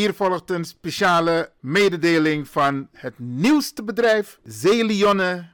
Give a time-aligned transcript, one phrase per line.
[0.00, 5.48] Hier volgt een speciale mededeling van het nieuwste bedrijf Zeelionne.nl.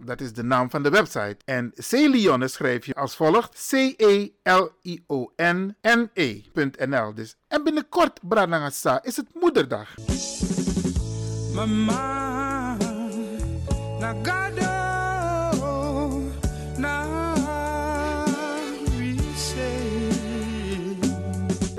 [0.00, 1.36] Dat is de naam van de website.
[1.44, 4.74] En Zeelionne schrijf je als volgt: C-E-L-I-O-N-N-E.nl.
[7.14, 9.94] Dus, en binnenkort, Branagasa, is het moederdag.
[11.54, 12.76] Mama,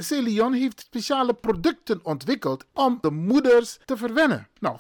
[0.08, 4.48] Celion heeft speciale producten ontwikkeld om de moeders te verwennen.
[4.60, 4.78] Nou,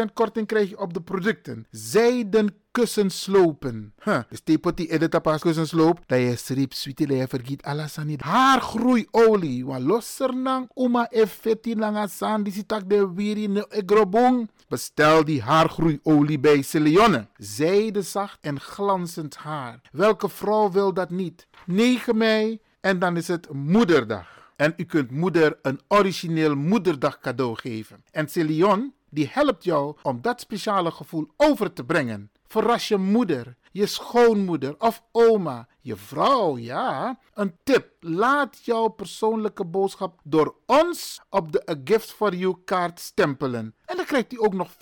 [0.00, 1.66] 15% korting krijg je op de producten.
[1.70, 3.94] Zijden kussenslopen.
[4.28, 4.40] Dus
[4.74, 6.00] edita pas kussensloop.
[6.06, 8.16] Dat je strip sweetie je vergiet alasani.
[8.18, 9.66] Haargroeiolie.
[9.66, 12.38] Wa losser nang uma effetti langa.
[12.42, 14.50] Die sitak de wiri egrobong.
[14.68, 17.26] Bestel die haargroeiolie bij Celeonne.
[17.36, 19.80] Zijde zacht en glanzend haar.
[19.92, 21.46] Welke vrouw wil dat niet?
[21.66, 24.39] 9 mei en dan is het moederdag.
[24.60, 28.04] En u kunt moeder een origineel moederdag cadeau geven.
[28.10, 32.30] En Celion die helpt jou om dat speciale gevoel over te brengen.
[32.46, 37.18] Verras je moeder, je schoonmoeder of oma, je vrouw, ja.
[37.34, 43.00] Een tip, laat jouw persoonlijke boodschap door ons op de A Gift for You kaart
[43.00, 43.74] stempelen.
[43.84, 44.76] En dan krijgt hij ook nog 15%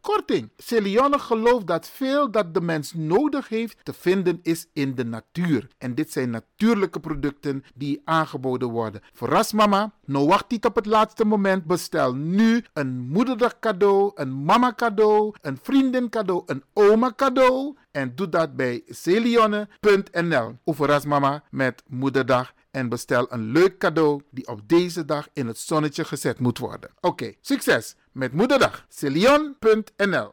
[0.00, 0.50] korting.
[0.56, 5.68] Celione gelooft dat veel dat de mens nodig heeft te vinden is in de natuur.
[5.78, 9.00] En dit zijn natuurlijke producten die aangeboden worden.
[9.12, 11.64] Verras mama, nou wacht niet op het laatste moment.
[11.64, 17.76] Bestel nu een moederdag cadeau, een mama cadeau, een vriendin cadeau, een oma cadeau.
[17.94, 20.58] En doe dat bij celionne.nl.
[20.64, 25.58] Verras mama met moederdag en bestel een leuk cadeau die op deze dag in het
[25.58, 26.90] zonnetje gezet moet worden.
[27.00, 28.86] Oké, succes met Moederdag.
[28.88, 30.30] Celion.nl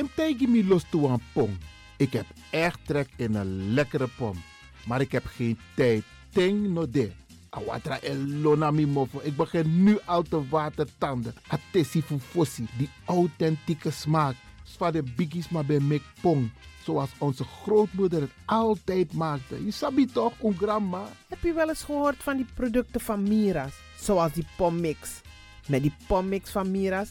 [0.00, 1.58] Temtegi mi los toe een pom.
[1.96, 4.42] Ik heb echt trek in een lekkere pom.
[4.86, 6.02] Maar ik heb geen tijd.
[6.32, 7.10] Ting no de.
[7.50, 9.20] Awatra elona mi mofo.
[9.22, 11.34] Ik begin nu al te watertanden.
[11.48, 12.66] Atesi fossi.
[12.76, 14.34] Die authentieke smaak.
[14.64, 16.50] Zwa de biggies maar bij mek pong.
[16.84, 19.64] Zoals onze grootmoeder het altijd maakte.
[19.64, 21.08] Je sabi toch, een grandma?
[21.28, 23.74] Heb je wel eens gehoord van die producten van Mira's?
[23.98, 25.20] Zoals die pommix.
[25.66, 27.10] Met die pommix van Mira's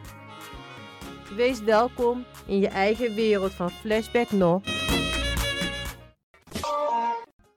[1.37, 4.63] Wees welkom in je eigen wereld van Flashback nog.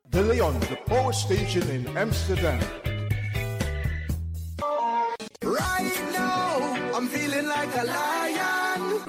[0.10, 2.58] De Leon, the power station in Amsterdam.
[5.40, 9.00] Right now, I'm feeling like a lion.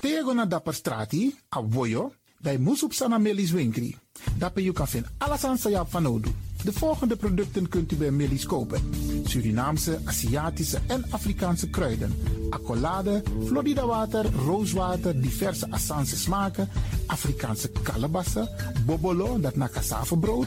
[0.00, 2.12] Tego na dapper strati, a voyo,
[2.46, 3.96] bij Moesop Sana Melis Winkri.
[4.38, 6.30] Dapper you kan vinden alles aan Sayap van Odu.
[6.64, 8.80] De volgende producten kunt u bij Melis kopen.
[9.24, 12.14] Surinaamse, Aziatische en Afrikaanse kruiden.
[12.50, 16.68] Accolade, Florida water, rooswater, diverse Assange smaken.
[17.06, 18.48] Afrikaanse kalebassen,
[18.84, 20.46] bobolo, dat na cassavebrood.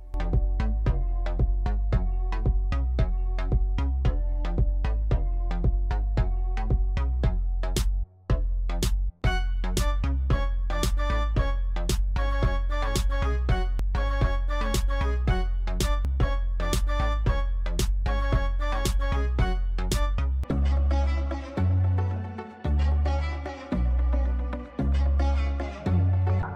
[0.19, 0.50] you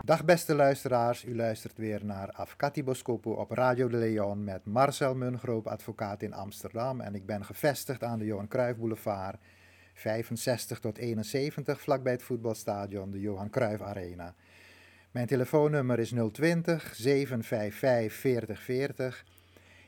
[0.05, 5.15] Dag beste luisteraars, u luistert weer naar Afkati Boskopo op Radio de Leon met Marcel
[5.15, 7.01] Mungroop, advocaat in Amsterdam.
[7.01, 9.37] En ik ben gevestigd aan de Johan Cruijff Boulevard,
[9.93, 14.35] 65 tot 71, vlakbij het voetbalstadion, de Johan Cruijff Arena.
[15.11, 19.25] Mijn telefoonnummer is 020 755 4040.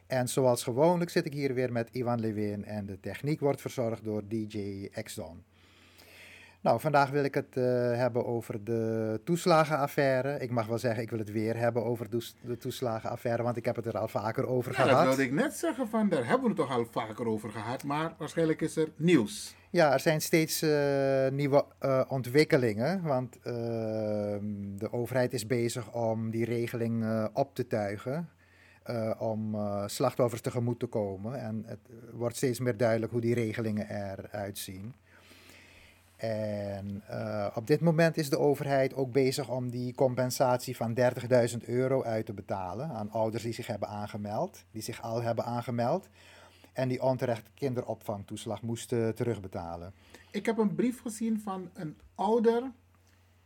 [0.08, 4.04] En zoals gewoonlijk zit ik hier weer met Ivan Lewin en de techniek wordt verzorgd
[4.04, 5.44] door DJ Exdon.
[6.68, 7.64] Nou, vandaag wil ik het uh,
[7.96, 10.40] hebben over de toeslagenaffaire.
[10.40, 12.10] Ik mag wel zeggen, ik wil het weer hebben over
[12.42, 14.92] de toeslagenaffaire, want ik heb het er al vaker over ja, gehad.
[14.92, 17.84] Dat wilde ik net zeggen, van daar hebben we het toch al vaker over gehad,
[17.84, 19.56] maar waarschijnlijk is er nieuws.
[19.70, 20.70] Ja, er zijn steeds uh,
[21.28, 28.30] nieuwe uh, ontwikkelingen, want ehm, de overheid is bezig om die regeling op te tuigen.
[29.18, 31.40] om slachtoffers tegemoet te komen.
[31.40, 31.80] En het
[32.14, 34.94] wordt steeds meer duidelijk hoe die regelingen eruit zien.
[36.18, 40.98] En uh, op dit moment is de overheid ook bezig om die compensatie van
[41.52, 45.46] 30.000 euro uit te betalen aan ouders die zich hebben aangemeld, die zich al hebben
[45.46, 46.08] aangemeld
[46.74, 49.94] en die onterecht kinderopvangtoeslag moesten terugbetalen.
[50.32, 52.72] Ik heb een brief gezien van een ouder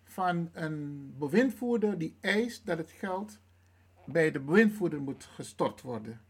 [0.03, 3.39] van een bewindvoerder die eist dat het geld
[4.05, 6.21] bij de bewindvoerder moet gestort worden.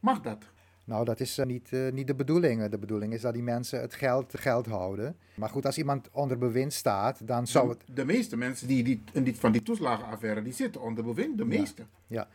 [0.00, 0.44] Mag dat?
[0.86, 2.66] Nou, dat is uh, niet, uh, niet de bedoeling.
[2.66, 5.16] De bedoeling is dat die mensen het geld, geld houden.
[5.34, 7.82] Maar goed, als iemand onder bewind staat, dan zou het...
[7.86, 11.38] De, de meeste mensen die, die, in die, van die toeslagenaffaire, die zitten onder bewind,
[11.38, 11.82] de meeste.
[11.82, 12.28] Ja, ja.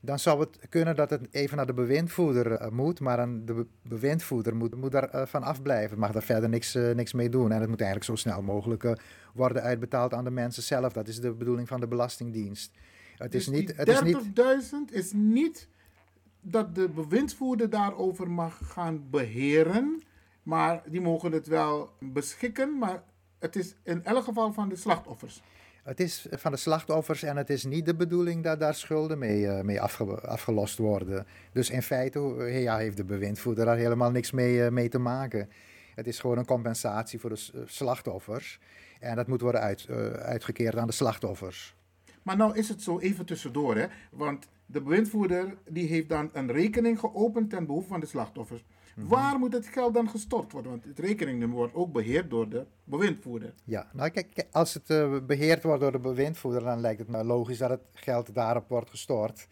[0.00, 3.66] Dan zou het kunnen dat het even naar de bewindvoerder uh, moet, maar een, de
[3.82, 5.98] bewindvoerder moet, moet daar van afblijven.
[5.98, 7.52] Mag daar verder niks, niks mee doen.
[7.52, 8.98] En het moet eigenlijk zo snel mogelijk
[9.34, 10.92] worden uitbetaald aan de mensen zelf.
[10.92, 12.70] Dat is de bedoeling van de Belastingdienst.
[13.16, 13.74] Het dus is niet...
[13.74, 15.68] 30.000 is, is niet
[16.50, 20.02] dat de bewindsvoerder daarover mag gaan beheren.
[20.42, 23.02] Maar die mogen het wel beschikken, maar
[23.38, 25.42] het is in elk geval van de slachtoffers.
[25.82, 29.40] Het is van de slachtoffers en het is niet de bedoeling dat daar schulden mee,
[29.40, 31.26] uh, mee afge, afgelost worden.
[31.52, 32.18] Dus in feite
[32.62, 35.48] ja, heeft de bewindvoerder daar helemaal niks mee, uh, mee te maken.
[35.94, 38.58] Het is gewoon een compensatie voor de slachtoffers.
[39.00, 41.74] En dat moet worden uit, uh, uitgekeerd aan de slachtoffers.
[42.22, 43.86] Maar nou is het zo even tussendoor, hè?
[44.10, 48.64] want de bewindvoerder die heeft dan een rekening geopend ten behoeve van de slachtoffers.
[48.94, 49.10] Mm-hmm.
[49.10, 50.70] Waar moet het geld dan gestort worden?
[50.70, 53.54] Want het rekeningnummer wordt ook beheerd door de bewindvoerder.
[53.64, 57.24] Ja, nou kijk, als het uh, beheerd wordt door de bewindvoerder, dan lijkt het me
[57.24, 59.48] logisch dat het geld daarop wordt gestort.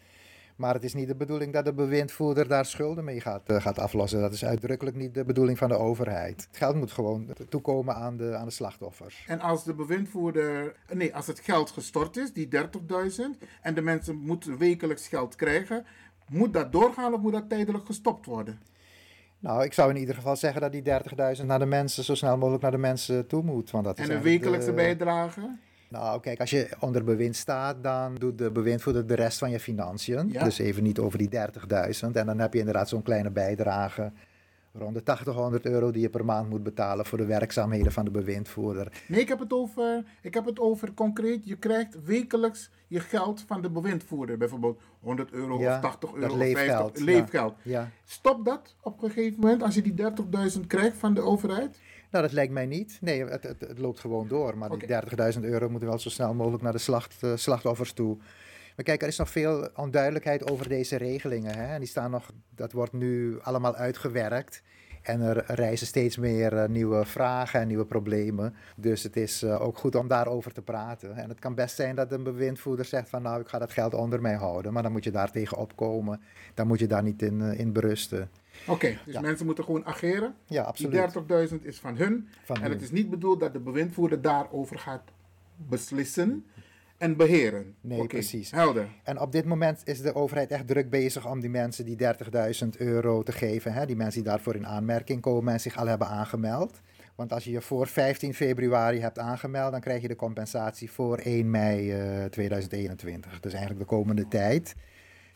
[0.55, 3.79] Maar het is niet de bedoeling dat de bewindvoerder daar schulden mee gaat, uh, gaat
[3.79, 4.19] aflossen.
[4.19, 6.47] Dat is uitdrukkelijk niet de bedoeling van de overheid.
[6.47, 9.23] Het geld moet gewoon toekomen aan de, aan de slachtoffers.
[9.27, 12.61] En als de bewindvoerder, nee, als het geld gestort is, die 30.000,
[13.61, 15.85] en de mensen moeten wekelijks geld krijgen,
[16.29, 18.59] moet dat doorgaan of moet dat tijdelijk gestopt worden?
[19.39, 20.83] Nou, ik zou in ieder geval zeggen dat die
[21.39, 23.71] 30.000 naar de mensen, zo snel mogelijk naar de mensen toe moet.
[23.71, 25.57] Want dat en een wekelijkse de, bijdrage?
[25.89, 29.59] Nou, kijk, als je onder bewind staat, dan doet de bewindvoerder de rest van je
[29.59, 30.29] financiën.
[30.31, 30.43] Ja.
[30.43, 32.11] Dus even niet over die 30.000.
[32.13, 34.11] En dan heb je inderdaad zo'n kleine bijdrage.
[34.77, 38.11] Rond de 800 euro die je per maand moet betalen voor de werkzaamheden van de
[38.11, 38.91] bewindvoerder.
[39.07, 41.45] Nee, ik heb het over, ik heb het over concreet.
[41.45, 44.37] Je krijgt wekelijks je geld van de bewindvoerder.
[44.37, 47.53] Bijvoorbeeld 100 euro ja, of 80 euro of leefgeld, 50 leefgeld.
[47.63, 47.89] Ja, ja.
[48.03, 49.95] Stop dat op een gegeven moment als je die
[50.55, 51.79] 30.000 krijgt van de overheid?
[52.11, 52.97] Nou, dat lijkt mij niet.
[53.01, 54.57] Nee, het, het, het loopt gewoon door.
[54.57, 55.01] Maar okay.
[55.01, 58.17] die 30.000 euro moeten wel zo snel mogelijk naar de slacht, uh, slachtoffers toe.
[58.75, 61.57] Maar kijk, er is nog veel onduidelijkheid over deze regelingen.
[61.57, 61.73] Hè?
[61.73, 64.61] En die staan nog, dat wordt nu allemaal uitgewerkt.
[65.01, 68.55] En er reizen steeds meer uh, nieuwe vragen en nieuwe problemen.
[68.75, 71.15] Dus het is uh, ook goed om daarover te praten.
[71.15, 73.93] En het kan best zijn dat een bewindvoerder zegt van nou, ik ga dat geld
[73.93, 74.73] onder mij houden.
[74.73, 76.21] Maar dan moet je daar tegen opkomen.
[76.53, 78.29] Dan moet je daar niet in, in berusten.
[78.61, 79.21] Oké, okay, dus ja.
[79.21, 80.35] mensen moeten gewoon ageren.
[80.47, 81.13] Ja, absoluut.
[81.13, 82.27] Die 30.000 is van hun.
[82.43, 82.71] Van en hun.
[82.71, 85.03] het is niet bedoeld dat de bewindvoerder daarover gaat
[85.55, 86.45] beslissen
[86.97, 87.75] en beheren.
[87.81, 88.51] Nee, okay, precies.
[88.51, 88.87] Helder.
[89.03, 91.97] En op dit moment is de overheid echt druk bezig om die mensen die
[92.63, 93.73] 30.000 euro te geven.
[93.73, 93.85] Hè?
[93.85, 96.81] Die mensen die daarvoor in aanmerking komen en zich al hebben aangemeld.
[97.15, 101.17] Want als je je voor 15 februari hebt aangemeld, dan krijg je de compensatie voor
[101.17, 103.39] 1 mei uh, 2021.
[103.39, 104.75] Dus eigenlijk de komende tijd.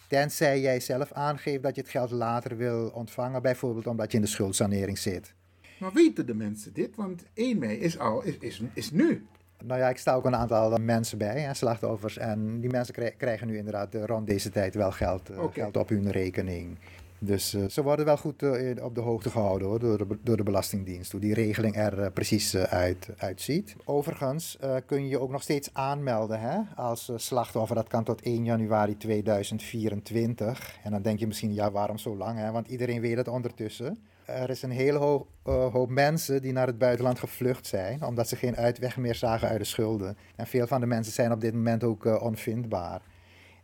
[0.10, 4.24] Tenzij jij zelf aangeeft dat je het geld later wil ontvangen, bijvoorbeeld omdat je in
[4.24, 5.34] de schuldsanering zit.
[5.80, 6.96] Maar weten de mensen dit?
[6.96, 9.28] Want 1 mei is al, is, is, is nu.
[9.64, 12.18] Nou ja, ik sta ook een aantal mensen bij, hè, slachtoffers.
[12.18, 15.52] En die mensen krijgen nu inderdaad rond deze tijd wel geld, okay.
[15.52, 16.78] geld op hun rekening.
[17.20, 20.44] Dus uh, ze worden wel goed uh, op de hoogte gehouden door, de, door de
[20.44, 23.76] Belastingdienst, hoe die regeling er uh, precies uit, uitziet.
[23.86, 27.76] Overigens kun je je ook nog steeds aanmelden hè, als slachtoffer.
[27.76, 30.78] Dat kan tot 1 januari 2024.
[30.84, 32.38] En dan denk je misschien, ja waarom zo lang?
[32.38, 32.52] Hè?
[32.52, 34.04] Want iedereen weet het ondertussen.
[34.26, 38.36] Er is een hele hoop, hoop mensen die naar het buitenland gevlucht zijn, omdat ze
[38.36, 40.18] geen uitweg meer zagen uit de schulden.
[40.36, 43.02] En veel van de mensen zijn op dit moment ook onvindbaar.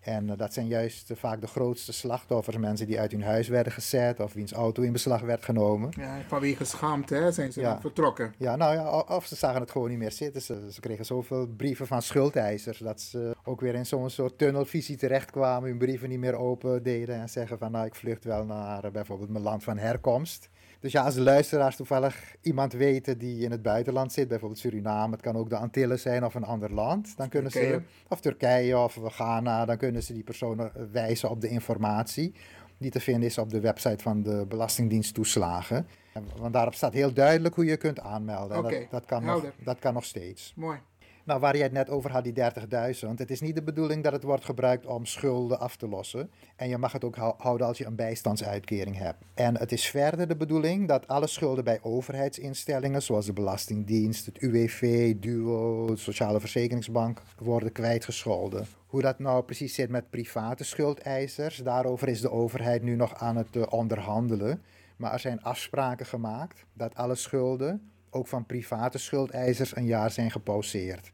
[0.06, 2.58] En uh, dat zijn juist uh, vaak de grootste slachtoffers.
[2.58, 5.94] Mensen die uit hun huis werden gezet of wiens auto in beslag werd genomen.
[5.98, 7.80] Ja, vanwege schaamte hè, zijn ze ja.
[7.82, 8.34] vertrokken.
[8.38, 10.42] Ja, nou ja, of ze zagen het gewoon niet meer zitten.
[10.42, 14.98] Ze, ze kregen zoveel brieven van schuldeisers dat ze ook weer in zo'n soort tunnelvisie
[14.98, 15.70] terechtkwamen.
[15.70, 18.92] Hun brieven niet meer open deden en zeggen van nou ik vlucht wel naar uh,
[18.92, 20.50] bijvoorbeeld mijn land van herkomst.
[20.80, 25.12] Dus ja, als de luisteraars toevallig iemand weten die in het buitenland zit, bijvoorbeeld Suriname,
[25.12, 27.74] het kan ook de Antillen zijn of een ander land, dan kunnen Turkije.
[27.74, 32.34] ze, of Turkije of Ghana, dan kunnen ze die personen wijzen op de informatie
[32.78, 35.88] die te vinden is op de website van de Belastingdienst toeslagen.
[36.38, 38.58] Want daarop staat heel duidelijk hoe je kunt aanmelden.
[38.58, 38.80] Okay.
[38.80, 40.54] Dat, dat, kan nog, dat kan nog steeds.
[40.56, 40.80] Mooi.
[41.26, 43.10] Nou, waar je het net over had, die 30.000.
[43.16, 46.30] Het is niet de bedoeling dat het wordt gebruikt om schulden af te lossen.
[46.56, 49.24] En je mag het ook houden als je een bijstandsuitkering hebt.
[49.34, 54.38] En het is verder de bedoeling dat alle schulden bij overheidsinstellingen, zoals de Belastingdienst, het
[54.38, 58.68] UWV, DUO, de Sociale Verzekeringsbank, worden kwijtgescholden.
[58.86, 63.36] Hoe dat nou precies zit met private schuldeisers, daarover is de overheid nu nog aan
[63.36, 64.62] het uh, onderhandelen.
[64.98, 70.32] Maar er zijn afspraken gemaakt dat alle schulden, ook van private schuldeisers, een jaar zijn
[70.32, 71.14] gepauzeerd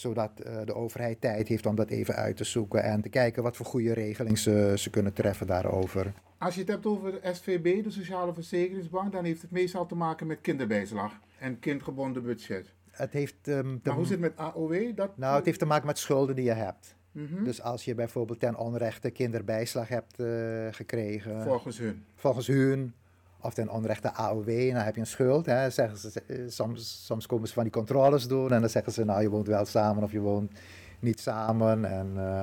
[0.00, 3.42] zodat uh, de overheid tijd heeft om dat even uit te zoeken en te kijken
[3.42, 6.12] wat voor goede regelingen ze, ze kunnen treffen daarover.
[6.38, 9.94] Als je het hebt over de SVB, de Sociale Verzekeringsbank, dan heeft het meestal te
[9.94, 12.74] maken met kinderbijslag en kindgebonden budget.
[12.90, 14.96] Het heeft, um, maar hoe zit het met AOW?
[14.96, 15.16] Dat...
[15.16, 16.94] Nou, het heeft te maken met schulden die je hebt.
[17.12, 17.44] Mm -hmm.
[17.44, 20.26] Dus als je bijvoorbeeld ten onrechte kinderbijslag hebt uh,
[20.70, 21.42] gekregen.
[21.42, 22.04] Volgens hun.
[22.14, 22.94] Volgens hun
[23.40, 25.46] of ten onrechte AOW, dan heb je een schuld.
[25.46, 28.92] Hè, zeggen ze, eh, soms, soms komen ze van die controles doen en dan zeggen
[28.92, 30.52] ze, nou je woont wel samen of je woont
[30.98, 31.84] niet samen.
[31.84, 32.42] En uh,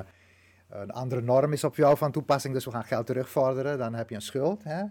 [0.69, 4.09] een andere norm is op jou van toepassing, dus we gaan geld terugvorderen, dan heb
[4.09, 4.63] je een schuld.
[4.63, 4.83] Hè.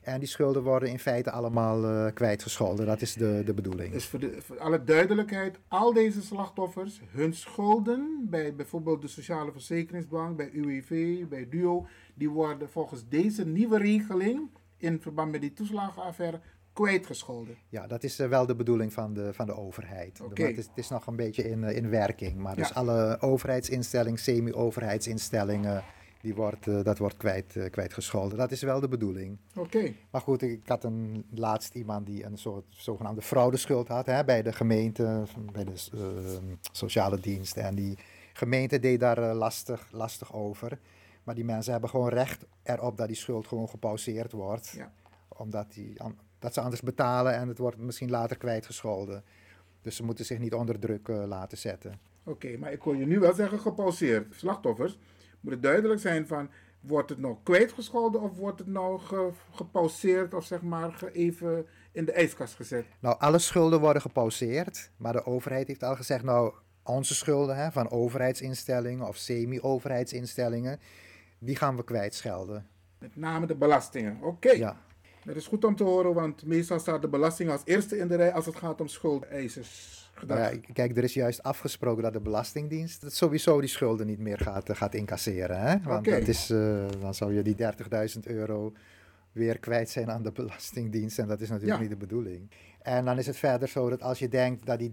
[0.00, 2.86] En die schulden worden in feite allemaal uh, kwijtgescholden.
[2.86, 3.92] Dat is de, de bedoeling.
[3.92, 9.52] Dus voor, de, voor alle duidelijkheid, al deze slachtoffers, hun schulden bij bijvoorbeeld de Sociale
[9.52, 15.52] Verzekeringsbank, bij UWV, bij DUO, die worden volgens deze nieuwe regeling in verband met die
[15.52, 16.40] toeslagenaffaire
[16.72, 17.56] kwijtgescholden.
[17.68, 20.20] Ja, dat is uh, wel de bedoeling van de, van de overheid.
[20.20, 20.46] Okay.
[20.46, 22.36] Het, is, het, is, nog een beetje in, uh, in werking.
[22.36, 22.74] Maar dus ja.
[22.74, 25.84] alle overheidsinstellingen, semi-overheidsinstellingen,
[26.20, 28.38] die wordt, uh, dat wordt kwijt, kwijtgescholden.
[28.38, 29.38] Dat is wel de bedoeling.
[29.50, 29.76] Oké.
[29.76, 29.96] Okay.
[30.10, 34.42] Maar goed, ik had een laatst iemand die een soort zogenaamde fraudeschuld had hè, bij
[34.42, 35.76] de gemeente, bij de
[36.72, 37.56] sociale dienst.
[37.56, 37.98] En die
[38.32, 40.78] gemeente deed daar lastig, lastig over.
[41.28, 44.68] Maar die mensen hebben gewoon recht erop dat die schuld gewoon gepauzeerd wordt.
[44.68, 44.92] Ja.
[45.28, 45.96] Omdat die,
[46.38, 49.24] dat ze anders betalen en het wordt misschien later kwijtgescholden.
[49.80, 52.00] Dus ze moeten zich niet onder druk uh, laten zetten.
[52.24, 54.34] Oké, okay, maar ik hoor je nu wel zeggen gepauzeerd.
[54.34, 54.98] Slachtoffers,
[55.40, 56.50] moet het duidelijk zijn van...
[56.80, 61.66] Wordt het nou kwijtgescholden of wordt het nou ge, gepauzeerd of zeg maar ge, even
[61.92, 62.84] in de ijskast gezet?
[63.00, 64.90] Nou, alle schulden worden gepauzeerd.
[64.96, 70.80] Maar de overheid heeft al gezegd, nou, onze schulden hè, van overheidsinstellingen of semi-overheidsinstellingen
[71.38, 72.66] die gaan we kwijtschelden.
[72.98, 74.26] Met name de belastingen, oké.
[74.26, 74.58] Okay.
[74.58, 74.76] Ja.
[75.24, 78.16] Dat is goed om te horen, want meestal staat de belasting als eerste in de
[78.16, 79.96] rij als het gaat om schuldeisers.
[80.26, 84.18] Nou ja, kijk, er is juist afgesproken dat de Belastingdienst dat sowieso die schulden niet
[84.18, 85.60] meer gaat, gaat incasseren.
[85.60, 85.80] Hè?
[85.82, 86.18] Want okay.
[86.18, 87.56] dat is, uh, dan zou je die
[88.14, 88.72] 30.000 euro
[89.38, 91.18] weer kwijt zijn aan de Belastingdienst.
[91.18, 91.80] En dat is natuurlijk ja.
[91.88, 92.50] niet de bedoeling.
[92.82, 94.90] En dan is het verder zo dat als je denkt dat die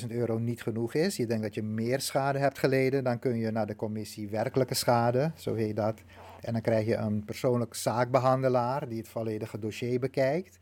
[0.00, 3.36] 30.000 euro niet genoeg is, je denkt dat je meer schade hebt geleden, dan kun
[3.36, 6.00] je naar de commissie werkelijke schade, zo heet dat.
[6.40, 10.58] En dan krijg je een persoonlijk zaakbehandelaar die het volledige dossier bekijkt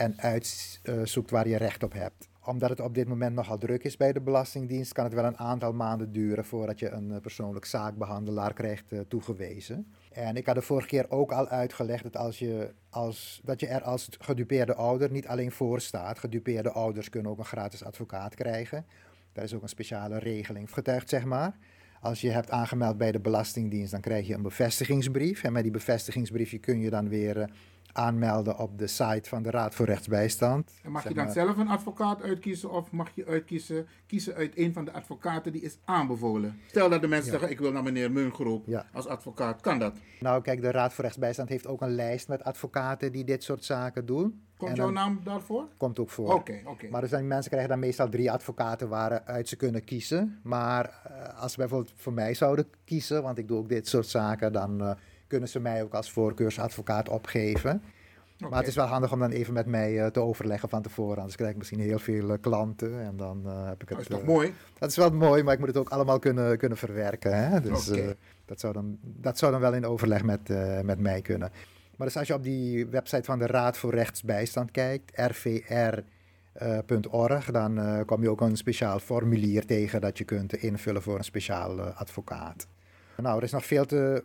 [0.00, 2.28] en uitzoekt waar je recht op hebt.
[2.44, 5.38] Omdat het op dit moment nogal druk is bij de Belastingdienst, kan het wel een
[5.38, 9.92] aantal maanden duren voordat je een persoonlijk zaakbehandelaar krijgt toegewezen.
[10.12, 13.66] En ik had de vorige keer ook al uitgelegd dat, als je, als, dat je
[13.66, 16.18] er als gedupeerde ouder niet alleen voor staat.
[16.18, 18.86] Gedupeerde ouders kunnen ook een gratis advocaat krijgen.
[19.32, 21.56] Daar is ook een speciale regeling getuigd, zeg maar.
[22.00, 25.42] Als je hebt aangemeld bij de Belastingdienst, dan krijg je een bevestigingsbrief.
[25.42, 27.50] En met die bevestigingsbriefje kun je dan weer
[27.92, 30.72] aanmelden op de site van de Raad voor Rechtsbijstand.
[30.82, 31.32] En mag je dan maar.
[31.32, 35.62] zelf een advocaat uitkiezen of mag je uitkiezen, kiezen uit een van de advocaten die
[35.62, 36.60] is aanbevolen?
[36.66, 37.38] Stel dat de mensen ja.
[37.38, 38.86] zeggen, ik wil naar meneer Mungroep ja.
[38.92, 39.60] als advocaat.
[39.60, 39.96] Kan dat?
[40.20, 43.64] Nou kijk, de Raad voor Rechtsbijstand heeft ook een lijst met advocaten die dit soort
[43.64, 44.42] zaken doen.
[44.56, 45.68] Komt jouw naam daarvoor?
[45.76, 46.26] Komt ook voor.
[46.26, 46.70] Oké, okay, oké.
[46.70, 46.90] Okay.
[46.90, 50.40] Maar er zijn mensen krijgen dan meestal drie advocaten waaruit ze kunnen kiezen.
[50.42, 54.06] Maar uh, als ze bijvoorbeeld voor mij zouden kiezen, want ik doe ook dit soort
[54.06, 54.90] zaken, dan uh,
[55.30, 57.82] kunnen ze mij ook als voorkeursadvocaat opgeven.
[58.48, 61.16] Maar het is wel handig om dan even met mij uh, te overleggen van tevoren.
[61.16, 63.98] Anders krijg ik misschien heel veel uh, klanten en dan uh, heb ik het...
[63.98, 64.54] Dat is toch mooi?
[64.78, 67.48] Dat is wel mooi, maar ik moet het ook allemaal kunnen, kunnen verwerken.
[67.48, 67.60] Hè?
[67.60, 68.16] Dus okay.
[68.44, 70.48] dat, zou dan, dat zou dan wel in overleg met,
[70.82, 71.50] met mij kunnen.
[71.96, 76.10] Maar dus als je op die website van de Raad voor Rechtsbijstand kijkt, rvr.org,
[77.50, 81.80] dan kom je ook een speciaal formulier tegen dat je kunt invullen voor een speciaal
[81.80, 82.66] advocaat.
[83.16, 84.24] Nou, er is nog veel te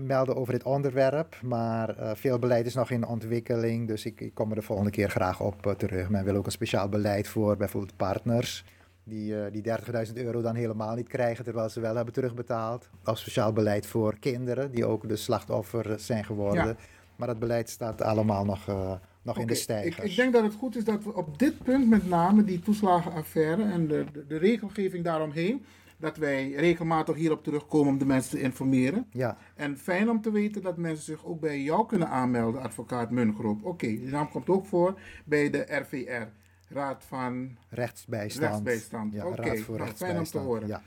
[0.00, 1.36] melden over dit onderwerp.
[1.42, 3.88] Maar uh, veel beleid is nog in ontwikkeling.
[3.88, 6.08] Dus ik, ik kom er de volgende keer graag op uh, terug.
[6.08, 8.64] Men wil ook een speciaal beleid voor bijvoorbeeld partners.
[9.04, 9.62] Die, die
[10.06, 12.88] 30.000 euro dan helemaal niet krijgen terwijl ze wel hebben terugbetaald.
[13.04, 16.66] Of speciaal beleid voor kinderen die ook de slachtoffer zijn geworden.
[16.66, 16.76] Ja.
[17.16, 19.96] Maar dat beleid staat allemaal nog, nog okay, in de stijgers.
[19.96, 22.60] Ik, ik, denk dat het goed is dat we op dit punt met name die
[22.60, 25.64] toeslagenaffaire en de, de, de regelgeving daaromheen
[26.02, 29.06] dat wij regelmatig hierop terugkomen om de mensen te informeren.
[29.10, 29.36] Ja.
[29.54, 33.58] En fijn om te weten dat mensen zich ook bij jou kunnen aanmelden, advocaat Mungroep.
[33.58, 36.26] Oké, okay, die naam komt ook voor bij de RVR,
[36.68, 38.46] Raad van Rechtsbijstand.
[38.46, 39.12] Rechtsbijstand.
[39.12, 39.92] Ja, Oké, okay.
[39.94, 40.68] fijn om te horen.
[40.68, 40.82] Ja.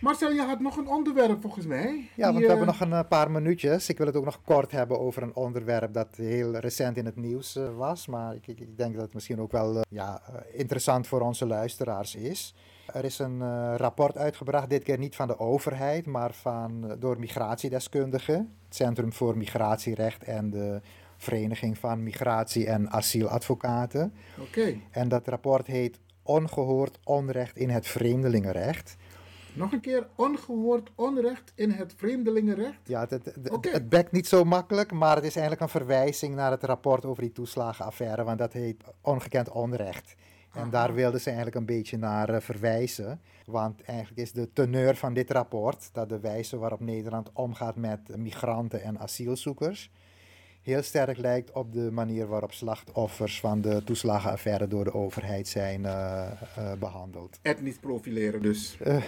[0.00, 2.08] Marcel, je had nog een onderwerp volgens mij.
[2.14, 3.88] Ja, want we hebben nog een paar minuutjes.
[3.88, 7.16] Ik wil het ook nog kort hebben over een onderwerp dat heel recent in het
[7.16, 8.06] nieuws uh, was.
[8.06, 12.14] Maar ik, ik, denk dat het misschien ook wel uh, ja, interessant voor onze luisteraars
[12.14, 12.54] is.
[12.92, 17.18] Er is een uh, rapport uitgebracht, dit keer niet van de overheid, maar van, door
[17.18, 18.56] migratiedeskundigen.
[18.64, 20.80] Het Centrum voor Migratierecht en de
[21.16, 24.14] Vereniging van Migratie- en Asieladvocaten.
[24.38, 24.48] Oké.
[24.48, 24.82] Okay.
[24.90, 25.98] En dat rapport heet
[26.28, 28.96] Ongehoord onrecht in het vreemdelingenrecht.
[29.52, 32.78] Nog een keer, ongehoord onrecht in het vreemdelingenrecht?
[32.84, 33.72] Ja, het, het, okay.
[33.72, 37.22] het, bekt niet zo makkelijk, maar het is eigenlijk een verwijzing naar het rapport over
[37.22, 40.14] die toeslagenaffaire, want dat heet ongekend onrecht.
[40.52, 40.70] En Aha.
[40.70, 43.20] daar wilden ze eigenlijk een beetje naar uh, verwijzen.
[43.46, 48.16] Want eigenlijk is de teneur van dit rapport dat de wijze waarop Nederland omgaat met
[48.16, 49.90] migranten en asielzoekers
[50.68, 55.80] heel sterk lijkt op de manier waarop slachtoffers van de toeslagenaffaire door de overheid zijn
[55.80, 57.38] uh, uh, behandeld.
[57.42, 58.76] Etnisch profileren dus.
[58.84, 59.00] ja,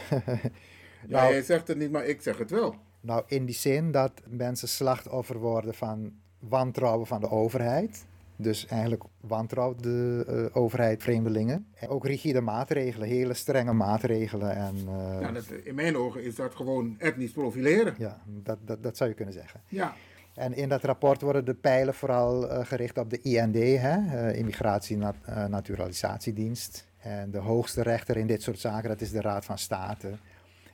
[1.07, 2.75] nou, jij zegt het niet, maar ik zeg het wel.
[3.01, 8.07] Nou, in die zin dat mensen slachtoffer worden van wantrouwen van de overheid.
[8.43, 11.67] Dus eigenlijk wantrouwt de uh, overheid vreemdelingen.
[11.75, 14.57] En ook rigide maatregelen, hele strenge maatregelen.
[14.57, 17.95] En, uh, ja, dat, in mijn ogen is dat gewoon etnisch profileren.
[17.99, 19.61] Ja, dat, dat, dat zou je kunnen zeggen.
[19.69, 19.95] Ja.
[20.35, 24.99] En in dat rapport worden de pijlen vooral uh, gericht op de IND, hè, Immigratie-
[25.25, 26.89] en Naturalisatiedienst.
[26.99, 30.09] En de hoogste rechter in dit soort zaken, dat is de Raad van State.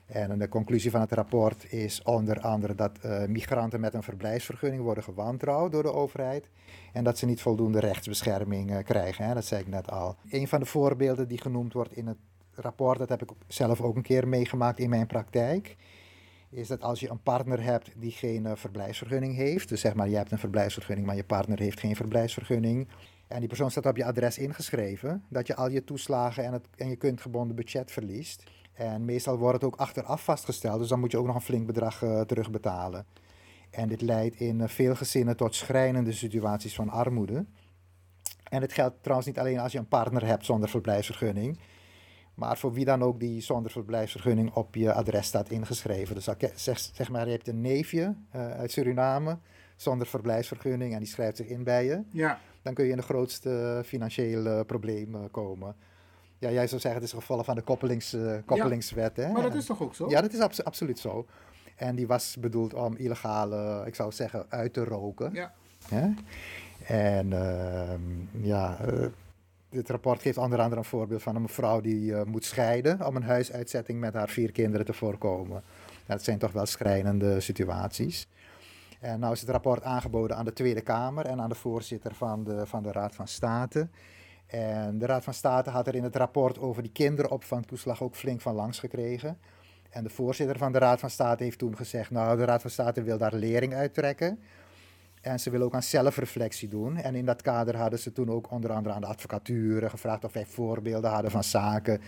[0.07, 4.83] En de conclusie van het rapport is onder andere dat uh, migranten met een verblijfsvergunning
[4.83, 6.49] worden gewantrouwd door de overheid.
[6.93, 9.25] En dat ze niet voldoende rechtsbescherming uh, krijgen.
[9.25, 9.35] Hè?
[9.35, 10.17] Dat zei ik net al.
[10.31, 12.17] Een van de voorbeelden die genoemd wordt in het
[12.55, 15.77] rapport, dat heb ik zelf ook een keer meegemaakt in mijn praktijk.
[16.51, 19.69] Is dat als je een partner hebt die geen uh, verblijfsvergunning heeft.
[19.69, 22.89] Dus zeg maar, je hebt een verblijfsvergunning, maar je partner heeft geen verblijfsvergunning.
[23.29, 25.25] En die persoon staat op je adres ingeschreven.
[25.29, 28.43] Dat je al je toeslagen en, het, en je kuntgebonden budget verliest.
[28.77, 31.67] En meestal wordt het ook achteraf vastgesteld, dus dan moet je ook nog een flink
[31.67, 33.07] bedrag uh, terugbetalen.
[33.71, 37.45] En dit leidt in uh, veel gezinnen tot schrijnende situaties van armoede.
[38.49, 41.59] En het geldt trouwens niet alleen als je een partner hebt zonder verblijfsvergunning,
[42.35, 46.15] maar voor wie dan ook die zonder verblijfsvergunning op je adres staat ingeschreven.
[46.15, 49.39] Dus zeg, zeg maar, je hebt een neefje uh, uit Suriname
[49.77, 52.03] zonder verblijfsvergunning en die schrijft zich in bij je.
[52.11, 52.41] Ja.
[52.63, 55.77] Dan kun je in de grootste financiële problemen komen.
[56.39, 59.17] Ja, jij zou zeggen het is gevallen van de koppelings, uh, koppelingswet.
[59.17, 59.33] Ja, hè?
[59.33, 60.09] Maar dat is toch ook zo?
[60.09, 61.27] Ja, dat is abso absoluut zo.
[61.77, 65.33] En die was bedoeld om illegale, ik zou zeggen, uit te roken.
[65.33, 65.53] Ja.
[65.89, 66.09] Hè?
[66.87, 69.07] En uh, ja, uh,
[69.69, 73.17] dit rapport geeft onder andere een voorbeeld van een mevrouw die uh, moet scheiden om
[73.17, 75.63] een huisuitzetting met haar vier kinderen te voorkomen.
[76.07, 78.29] Dat zijn toch wel schrijnende situaties.
[79.01, 82.45] En nou is het rapport aangeboden aan de Tweede Kamer en aan de voorzitter van
[82.45, 83.89] de, van de Raad van State.
[84.47, 88.41] En de Raad van State had er in het rapport over die kinderopvangtoeslag ook flink
[88.41, 89.39] van langs gekregen.
[89.91, 92.71] En de voorzitter van de Raad van State heeft toen gezegd, nou de Raad van
[92.71, 94.39] State wil daar lering uittrekken.
[95.21, 96.97] En ze wil ook aan zelfreflectie doen.
[96.97, 100.33] En in dat kader hadden ze toen ook onder andere aan de advocatuur gevraagd of
[100.33, 102.01] wij voorbeelden hadden van zaken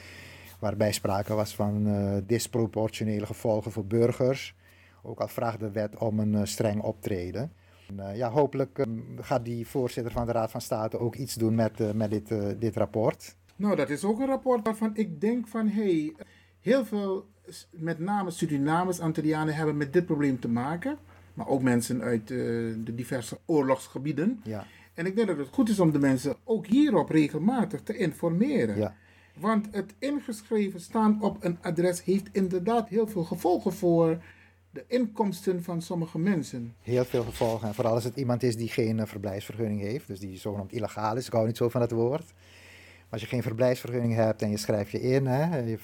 [0.59, 4.55] waarbij sprake was van uh, disproportionele gevolgen voor burgers.
[5.03, 7.53] Ook al vraagt de wet om een uh, streng optreden.
[7.97, 8.85] Uh, ja, hopelijk uh,
[9.21, 12.35] gaat die voorzitter van de Raad van State ook iets doen met, uh, met dit,
[12.61, 13.37] dit rapport.
[13.57, 16.15] Nou, dat is ook een rapport waarvan ik denk van, hé, hey,
[16.61, 17.27] heel veel,
[17.71, 20.99] met name Surinamers, Antillianen hebben met dit probleem te maken.
[21.35, 24.41] Maar ook mensen uit de diverse oorlogsgebieden.
[24.45, 24.67] Ja.
[24.95, 28.77] En ik denk dat het goed is om de mensen ook hierop regelmatig te informeren.
[28.77, 28.95] Ja.
[29.39, 34.23] Want het ingeschreven staan op een adres heeft inderdaad heel veel gevolgen voor
[34.71, 36.75] de inkomsten van sommige mensen.
[36.83, 37.69] Heel veel gevolgen.
[37.69, 41.17] En vooral als het iemand is die geen uh, verblijfsvergunning heeft, dus die zogenaamd illegaal
[41.17, 41.27] is.
[41.27, 42.25] Ik hou niet zo van het woord.
[42.25, 45.79] Maar als je geen verblijfsvergunning hebt en je schrijft je in, hè, je,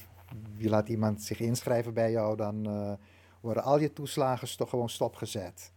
[0.56, 2.92] je laat iemand zich inschrijven bij jou, dan uh,
[3.40, 5.72] worden al je toeslagen toch gewoon stopgezet.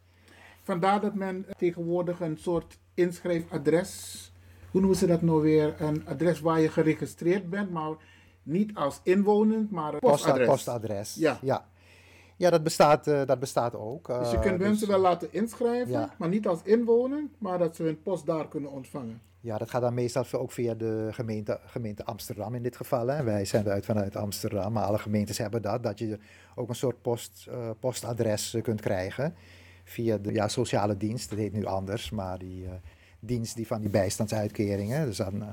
[0.64, 4.32] Vandaar dat men tegenwoordig een soort inschrijfadres,
[4.72, 5.82] hoe noemen ze dat nou weer?
[5.82, 7.96] Een adres waar je geregistreerd bent, maar
[8.44, 10.48] niet als inwonend, maar een postadres.
[10.48, 11.16] postadres.
[11.16, 11.40] Ja.
[11.42, 11.68] ja.
[12.38, 14.10] Ja, dat bestaat, uh, dat bestaat ook.
[14.10, 16.14] Uh, dus je kunt mensen dus, wel laten inschrijven, ja.
[16.18, 19.22] maar niet als inwoner, maar dat ze hun post daar kunnen ontvangen.
[19.40, 23.08] Ja, dat gaat dan meestal ook via de gemeente, gemeente Amsterdam in dit geval.
[23.08, 23.24] Hè.
[23.24, 25.84] Wij zenden uit vanuit Amsterdam, maar alle gemeentes hebben dat.
[25.84, 26.20] Dat je
[26.56, 29.36] ook een soort post, uh, postadres kunt krijgen
[29.84, 31.30] via de ja, sociale dienst.
[31.30, 32.68] Dat heet nu anders, maar die
[33.20, 35.06] dienst die van die bijstandsuitkeringen.
[35.06, 35.44] Dus dan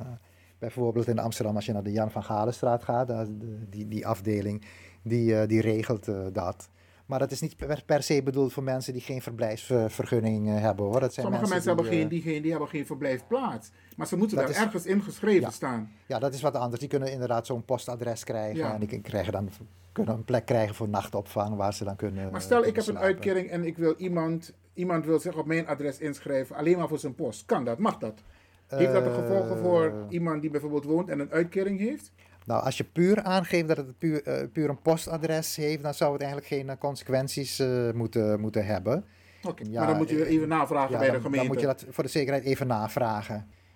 [0.58, 3.26] bijvoorbeeld in Amsterdam, als je naar de Jan van Galenstraat gaat,
[3.70, 4.64] die, die afdeling,
[5.02, 6.68] die, die regelt dat.
[7.06, 11.00] Maar dat is niet per, se bedoeld voor mensen die geen verblijfsvergunning uh, hebben hoor.
[11.00, 13.70] Dat zijn Sommige mensen, hebben, geen, die, geen, die hebben geen verblijfplaats.
[13.96, 15.90] Maar ze moeten daar ergens ingeschreven ja, staan.
[16.06, 16.80] Ja, dat is wat anders.
[16.80, 18.72] Die kunnen inderdaad zo'n postadres krijgen.
[18.72, 19.50] En die krijgen dan,
[19.92, 22.30] kunnen een plek krijgen voor nachtopvang waar ze dan kunnen.
[22.30, 25.66] Maar stel, ik heb een uitkering en ik wil iemand, iemand wil zich op mijn
[25.66, 27.44] adres inschrijven, alleen maar voor zijn post.
[27.44, 27.78] Kan dat?
[27.78, 28.22] Mag dat?
[28.66, 32.12] Heeft dat de gevolgen voor iemand die bijvoorbeeld woont en een uitkering heeft?
[32.44, 36.12] Nou, als je puur aangeeft dat het puur, uh, puur een postadres heeft, dan zou
[36.12, 39.04] het eigenlijk geen uh, consequenties uh, moeten, moeten hebben.
[39.42, 41.46] Oké, okay, ja, maar dan moet je even navragen ja, bij dan, de gemeente.
[41.46, 43.34] Dan moet je dat voor de zekerheid even navragen.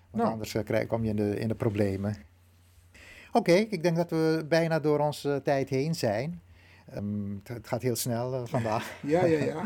[0.09, 0.31] Want nou.
[0.31, 2.15] anders krijg, kom je in de, in de problemen.
[3.27, 6.41] Oké, okay, ik denk dat we bijna door onze tijd heen zijn.
[6.95, 8.91] Um, het, het, gaat heel snel vandaag.
[9.01, 9.61] ja, ja, ja.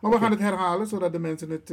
[0.00, 1.66] Maar we gaan het herhalen, zodat de mensen het,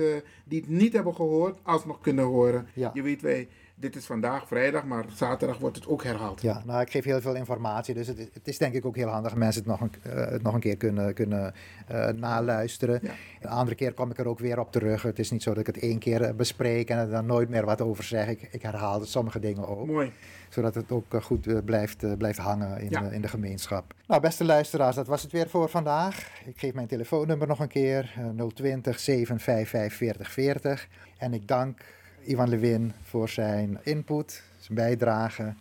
[0.45, 2.67] die het niet hebben gehoord, alsnog kunnen horen.
[2.73, 2.91] Ja.
[2.93, 3.47] Je weet, wij
[3.81, 6.41] dit is vandaag vrijdag, maar zaterdag wordt het ook herhaald.
[6.41, 8.95] Ja, nou, ik geef heel veel informatie, dus het is, het is denk ik ook
[8.95, 11.53] heel handig dat mensen het nog een, uh, het nog een keer kunnen, kunnen
[11.91, 12.99] uh, naluisteren.
[13.03, 13.11] Ja.
[13.41, 15.01] Een andere keer kom ik er ook weer op terug.
[15.01, 17.49] Het is niet zo dat ik het één keer eh, bespreek en er dan nooit
[17.49, 18.27] meer wat over zeg.
[18.27, 19.87] Ik, ik herhaal sommige dingen ook.
[19.87, 20.11] Mooi.
[20.49, 23.01] Zodat het ook goed blijft, blijft hangen in, ja.
[23.01, 23.93] in de gemeenschap.
[24.07, 26.29] Nou, beste luisteraars, dat was het weer voor vandaag.
[26.45, 28.13] Ik geef mijn telefoonnummer nog een keer:
[28.53, 30.87] 020 755 4040.
[31.17, 31.79] En ik dank
[32.23, 35.53] Ivan Lewin voor zijn input, zijn bijdrage.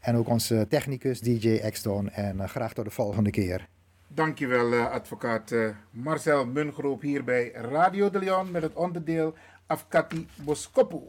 [0.00, 2.10] En ook onze technicus DJ Exton.
[2.10, 3.68] En uh, graag tot de volgende keer.
[4.08, 9.34] Dankjewel, uh, advocaat uh, Marcel Mungroop hier bij Radio de Leon met het onderdeel
[9.66, 11.00] Afkati Boskopu.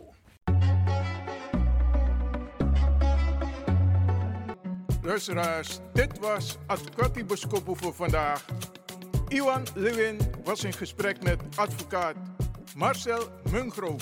[5.01, 8.45] Luisteraars, dit was Afkati Boskopu voor vandaag.
[9.27, 12.15] Iwan Lewin was in gesprek met advocaat
[12.75, 14.01] Marcel Mungroop.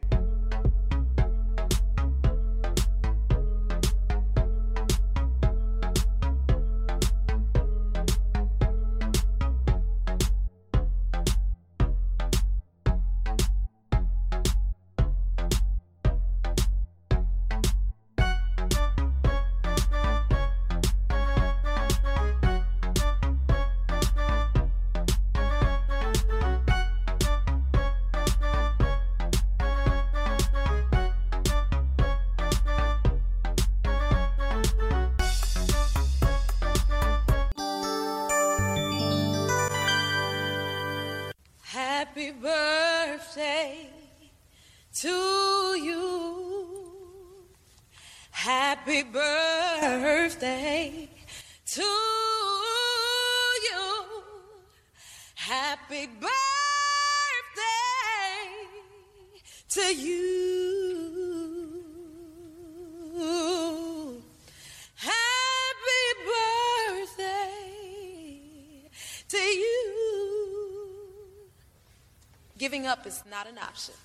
[72.85, 73.95] Up is not an option.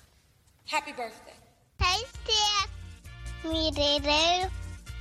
[0.65, 1.37] Happy birthday.
[1.79, 2.69] Hey, Steph.
[3.45, 4.49] Me, Rere.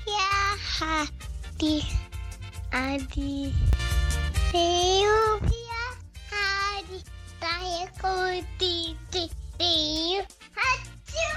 [0.07, 1.81] Yeah, happy.
[2.71, 3.55] Adi.
[4.53, 5.41] Teo.
[5.41, 5.97] Yeah,
[6.77, 7.01] Adi.
[8.59, 9.31] Titi.
[9.59, 10.23] Teo.
[10.53, 11.29] Hachu.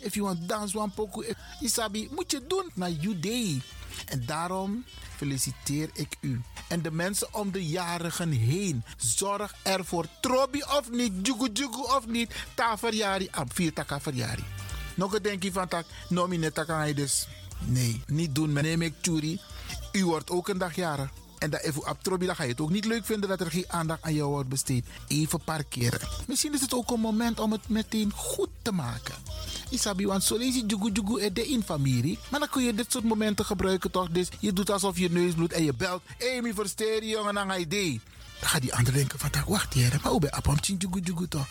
[0.00, 1.22] If you want dance one poco,
[1.60, 3.60] Isabi, moet je doen naar you day.
[4.06, 4.84] En daarom
[5.16, 6.40] feliciteer ik u.
[6.68, 8.84] En de mensen om de jarigen heen.
[8.96, 10.06] Zorg ervoor.
[10.20, 12.34] Trobi of niet, jugu jugu of niet.
[12.54, 14.44] Ta verjari, am vier taka verjari.
[14.94, 17.28] Nog een denkje van tak, nomine taka dus.
[17.64, 18.52] Nee, niet doen.
[18.52, 19.40] Neem ik churi.
[19.92, 21.10] U wordt ook een dag jarig.
[21.38, 23.50] En dat even op Trobi, dan ga je het ook niet leuk vinden dat er
[23.50, 24.86] geen aandacht aan jou wordt besteed.
[25.06, 26.08] Even parkeren.
[26.26, 29.14] Misschien is het ook een moment om het meteen goed te maken.
[29.70, 32.18] Isabi, want zo lees je jugu jugu de in familie.
[32.30, 34.08] Maar dan kun je dit soort momenten gebruiken toch?
[34.10, 36.02] Dus je doet alsof je neus bloedt en je belt.
[36.42, 38.00] Mi versteer jongen, dan ga je idee.
[38.40, 41.46] Dan gaat die ander denken van, wacht hier, maar hoe ben je jugu jugu toch?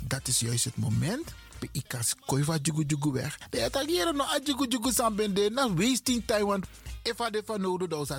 [0.00, 1.34] Dat is juist het moment
[1.72, 3.38] ik kan koiva jugu jugu weg.
[3.50, 6.66] De Italiëren no a jugu jugu sambende na wasting time want
[7.02, 8.16] if ade van nodig dat is.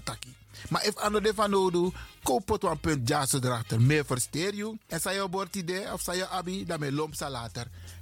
[0.70, 3.82] Maar if ando de van nodig, koop het punt jazz erachter.
[3.82, 4.78] Meer versteer je.
[4.88, 7.68] En zij je idee of zij je abi, dan met lomp later.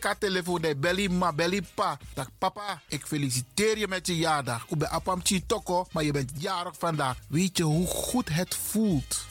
[0.00, 1.98] Haar telefoon, de belly ma, belly pa.
[2.14, 4.66] Dag papa, ik feliciteer je met je jaardag.
[4.68, 7.18] Ik ben apam toko, maar je bent jarig vandaag.
[7.28, 9.24] Weet je hoe goed het voelt?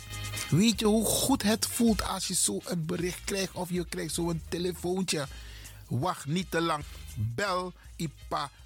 [0.50, 4.14] Weet je hoe goed het voelt als je zo een bericht krijgt of je krijgt
[4.14, 5.28] zo'n telefoontje?
[5.88, 6.84] Wacht niet te lang.
[7.16, 8.50] Bel Ipa,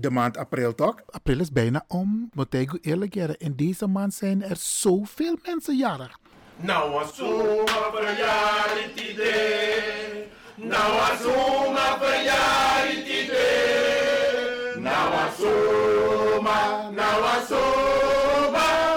[0.00, 0.94] De maand april toch?
[1.10, 2.30] April is bijna om.
[2.32, 6.18] Moet ik eerlijk zeggen, in deze maand zijn er zoveel mensen jarig.
[6.56, 10.26] Nou, was zomaar verjaardag idee.
[10.54, 14.76] Nou, was zomaar verjaardag idee.
[14.80, 18.87] Nou, was zomaar, nou, was zomaar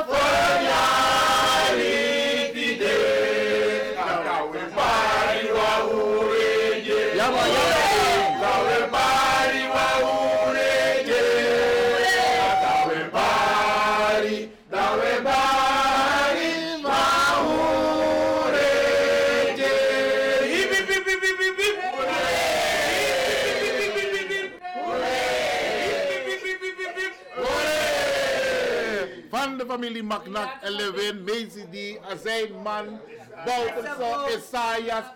[29.71, 32.99] familie Magnak en Lewin, Macy D, Azijn Man,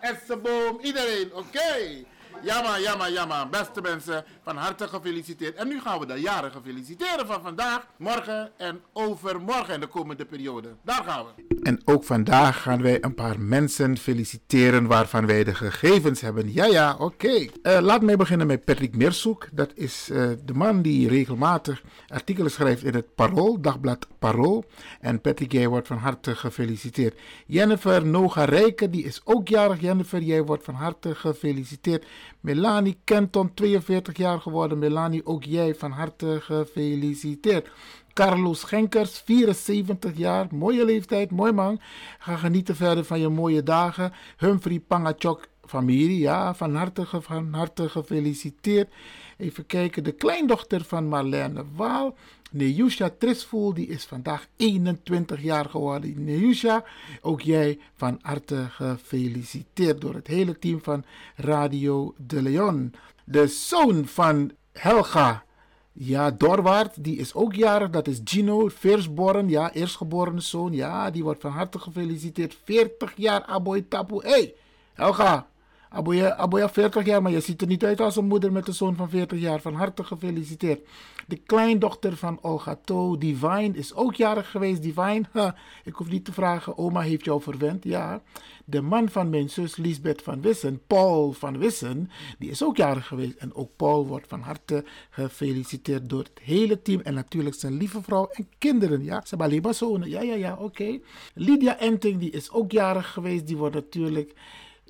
[0.01, 2.03] Esseboom, iedereen, oké?
[2.43, 3.49] Jammer, jammer, jammer.
[3.49, 5.55] Beste mensen, van harte gefeliciteerd.
[5.55, 10.25] En nu gaan we de jarigen feliciteren van vandaag, morgen en overmorgen in de komende
[10.25, 10.75] periode.
[10.83, 11.55] Daar gaan we.
[11.61, 16.53] En ook vandaag gaan wij een paar mensen feliciteren waarvan wij de gegevens hebben.
[16.53, 17.47] Ja, ja, oké.
[17.61, 19.47] Eh, laat mij beginnen met Patrick Meersoek.
[19.51, 24.65] Dat is eh, de man die regelmatig artikelen schrijft in het Parool, dagblad Parool.
[24.99, 27.19] En Patrick, jij wordt van harte gefeliciteerd.
[27.45, 29.81] Jennifer Noga Rijken, die is ook jarig.
[29.81, 32.05] Jennifer, jij wordt van harte gefeliciteerd.
[32.45, 34.79] Melanie Kenton, 42 jaar geworden.
[34.79, 37.69] Melanie, ook jij van harte gefeliciteerd.
[38.13, 40.47] Carlos Genkers, 74 jaar.
[40.51, 41.79] Mooie leeftijd, mooi man.
[42.19, 44.13] Ga genieten verder van je mooie dagen.
[44.37, 48.93] Humphrey Pangachok, familie, ja, van harte, van harte gefeliciteerd.
[49.37, 52.15] Even kijken, de kleindochter van Marlene Waal.
[52.51, 56.23] Neusha Trisvoel, die is vandaag 21 jaar geworden.
[56.23, 56.83] Neusha,
[57.21, 61.03] ook jij van harte gefeliciteerd door het hele team van
[61.35, 62.93] Radio de Leon.
[63.23, 65.43] De zoon van Helga,
[65.91, 67.89] ja, Dorwaard, die is ook jarig.
[67.89, 70.73] Dat is Gino, firstborn, ja, eerstgeboren zoon.
[70.73, 72.57] Ja, die wordt van harte gefeliciteerd.
[72.63, 74.15] 40 jaar, Aboy Tapu.
[74.21, 74.53] Hé, hey,
[74.93, 75.47] Helga,
[75.89, 78.73] Aboya, Aboya 40 jaar, maar je ziet er niet uit als een moeder met een
[78.73, 79.61] zoon van 40 jaar.
[79.61, 80.87] Van harte gefeliciteerd.
[81.27, 84.81] De kleindochter van Olga To, Divine, is ook jarig geweest.
[84.81, 87.83] Divine, ik hoef niet te vragen, oma heeft jou verwend.
[87.83, 88.21] Ja,
[88.65, 92.09] de man van mijn zus Lisbeth van Wissen, Paul van Wissen,
[92.39, 93.35] die is ook jarig geweest.
[93.37, 97.01] En ook Paul wordt van harte gefeliciteerd door het hele team.
[97.01, 99.03] En natuurlijk zijn lieve vrouw en kinderen.
[99.03, 100.09] Ja, ze hebben alleen maar zonen.
[100.09, 100.99] Ja, ja, ja, oké.
[101.33, 103.47] Lydia Enting, die is ook jarig geweest.
[103.47, 104.33] Die wordt natuurlijk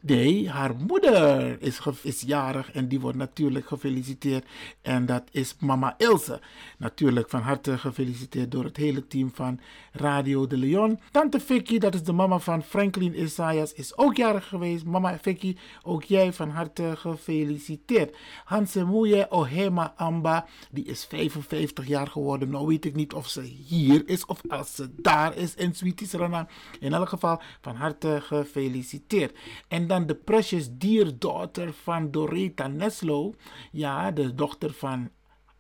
[0.07, 4.45] Nee, haar moeder is, is jarig en die wordt natuurlijk gefeliciteerd.
[4.81, 6.39] En dat is mama Ilse.
[6.77, 9.59] Natuurlijk van harte gefeliciteerd door het hele team van
[9.91, 10.99] Radio de Leon.
[11.11, 14.85] Tante Vicky, dat is de mama van Franklin Isaias, is ook jarig geweest.
[14.85, 18.15] Mama Vicky, ook jij van harte gefeliciteerd.
[18.43, 22.49] Hansemoye Ohema Amba, die is 55 jaar geworden.
[22.49, 26.07] Nou weet ik niet of ze hier is of als ze daar is in Sweetie
[26.07, 26.47] Serena.
[26.79, 29.37] In elk geval van harte gefeliciteerd.
[29.67, 33.33] En dan de precious dierdochter van Dorita Neslo.
[33.71, 35.09] Ja, de dochter van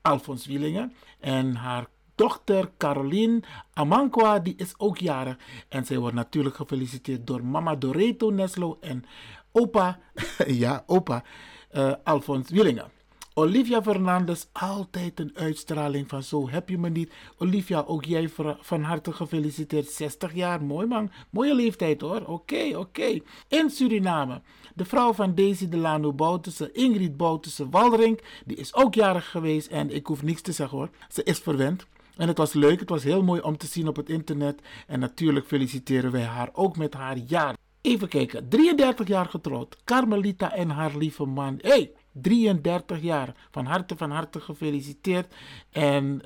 [0.01, 0.93] Alfons Wielingen.
[1.19, 5.37] En haar dochter Caroline Amankwa, die is ook jarig.
[5.69, 9.05] En zij wordt natuurlijk gefeliciteerd door mama Doreto Neslo en
[9.51, 9.99] opa,
[10.63, 11.23] ja, opa
[11.69, 12.94] eh, Alfons Wielingen.
[13.37, 17.11] Olivia Fernandes, altijd een uitstraling van zo heb je me niet.
[17.37, 18.29] Olivia, ook jij
[18.59, 19.89] van harte gefeliciteerd.
[19.89, 21.11] 60 jaar, mooi man.
[21.29, 22.21] Mooie leeftijd hoor.
[22.25, 23.19] Oké, oké.
[23.47, 24.41] In Suriname,
[24.75, 29.67] de vrouw van Daisy Delano Boutussen, Ingrid Boutussen Walrink, die is ook jarig geweest.
[29.67, 30.89] En ik hoef niks te zeggen hoor.
[31.09, 31.85] Ze is verwend.
[32.17, 34.61] En het was leuk, het was heel mooi om te zien op het internet.
[34.87, 37.55] En natuurlijk feliciteren wij haar ook met haar jaar.
[37.81, 39.77] Even kijken, 33 jaar getrouwd.
[39.83, 41.59] Carmelita en haar lieve man.
[41.61, 43.35] Hey, 33 jaar.
[43.51, 45.33] Van harte, van harte gefeliciteerd.
[45.71, 46.21] En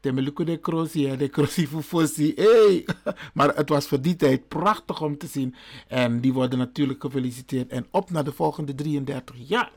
[0.00, 2.32] de Meluko de Krosi, de Krosi Fufosi.
[2.36, 2.86] Hey.
[3.34, 5.54] Maar het was voor die tijd prachtig om te zien.
[5.88, 7.70] En die worden natuurlijk gefeliciteerd.
[7.70, 9.70] En op naar de volgende 33 jaar.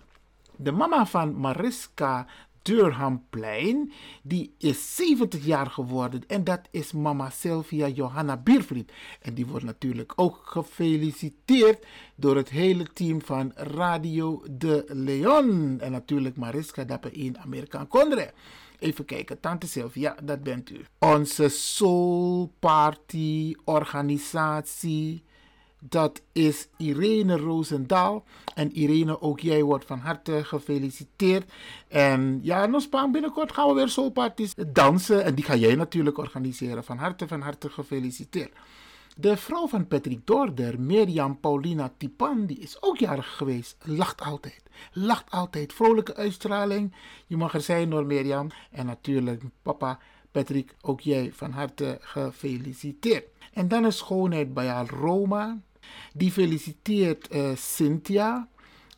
[0.56, 2.28] De mama van Mariska
[2.62, 3.92] Durhamplein,
[4.24, 6.24] die is 70 jaar geworden.
[6.28, 8.92] En dat is mama Sylvia Johanna Biervliet.
[9.22, 11.86] En die wordt natuurlijk ook gefeliciteerd
[12.16, 15.80] door het hele team van Radio de Leon.
[15.80, 18.34] En natuurlijk Mariska Dapper in Amerikaan Kondre.
[18.80, 20.86] Even kijken, Tante Sylvia, dat bent u.
[21.00, 25.24] Onze Soul Party organisatie.
[25.80, 28.24] Dat is Irene Roosendaal.
[28.56, 31.52] En Irene, ook jij wordt van harte gefeliciteerd.
[31.88, 35.24] En ja, nog spaan binnenkort gaan we weer soulparties dansen.
[35.24, 36.84] En die ga jij natuurlijk organiseren.
[36.84, 38.52] Van harte, van harte gefeliciteerd.
[39.18, 43.78] De vrouw van Patrick Dorder, Mirjam Paulina Tipan, die is ook jarig geweest.
[43.84, 44.64] Lacht altijd.
[44.94, 45.74] Lacht altijd.
[45.74, 46.96] Vrolijke uitstraling.
[47.28, 48.48] Je mag er zijn hoor, Mirjam.
[48.72, 50.00] En natuurlijk papa
[50.32, 53.28] Patrick, ook jij van harte gefeliciteerd.
[53.54, 55.62] En dan is schoonheid bij haar Roma.
[56.14, 58.48] Die feliciteert uh, Cynthia.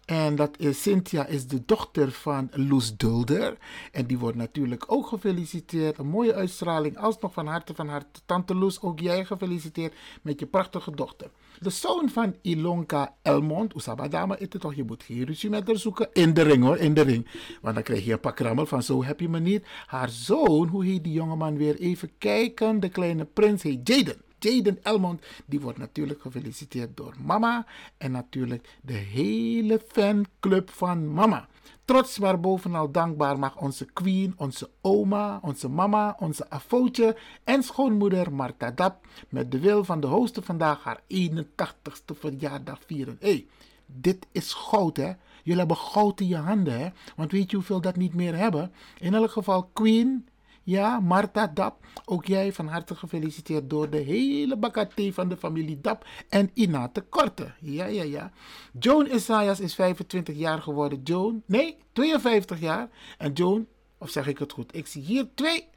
[0.05, 3.57] En dat is, Cynthia is de dochter van Loes Dulder.
[3.91, 5.97] En die wordt natuurlijk ook gefeliciteerd.
[5.97, 6.97] Een mooie uitstraling.
[6.97, 8.19] Alsnog van harte van harte.
[8.25, 11.29] Tante Loes, ook jij gefeliciteerd met je prachtige dochter.
[11.59, 13.75] De zoon van Ilonka Elmond.
[13.75, 14.75] Oesabadama is het toch?
[14.75, 16.09] Je moet geen ruzie met haar zoeken.
[16.13, 17.27] In de ring hoor, in de ring.
[17.61, 19.65] Want dan krijg je een pak rammel van zo heb je me niet.
[19.85, 21.75] Haar zoon, hoe heet die jongeman weer?
[21.75, 22.79] Even kijken.
[22.79, 24.21] De kleine prins heet Jaden.
[24.43, 27.65] Jaden Elmond, die wordt natuurlijk gefeliciteerd door mama
[27.97, 31.47] en natuurlijk de hele fanclub van mama.
[31.85, 38.33] Trots maar bovenal dankbaar mag onze queen, onze oma, onze mama, onze afootje en schoonmoeder
[38.33, 43.17] Marta Dap met de wil van de hosten vandaag haar 81ste verjaardag vieren.
[43.19, 43.47] Hey,
[43.85, 45.11] dit is goud hè.
[45.43, 46.89] Jullie hebben goud in je handen hè.
[47.15, 48.71] Want weet je hoeveel dat niet meer hebben?
[48.99, 50.27] In elk geval queen,
[50.63, 55.81] ja, Marta Dap, ook jij van harte gefeliciteerd door de hele bakate van de familie
[55.81, 57.53] Dap en Inate Korte.
[57.59, 58.31] Ja, ja, ja.
[58.79, 61.01] Joan Isaias is 25 jaar geworden.
[61.03, 62.89] Joan, nee, 52 jaar.
[63.17, 64.75] En Joan, of zeg ik het goed?
[64.75, 65.67] Ik zie hier twee,